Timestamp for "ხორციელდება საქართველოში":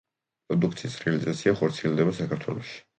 1.63-2.79